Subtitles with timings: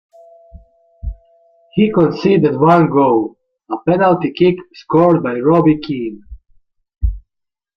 [1.73, 3.37] He conceded one goal,
[3.69, 6.23] a penalty kick scored by Robbie Keane.